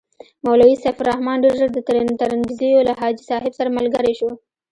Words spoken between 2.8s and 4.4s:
له حاجي صاحب سره ملګری شو.